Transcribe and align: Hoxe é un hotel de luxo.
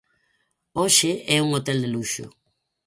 Hoxe 0.79 1.11
é 1.35 1.37
un 1.45 1.49
hotel 1.55 1.77
de 1.83 1.89
luxo. 1.95 2.25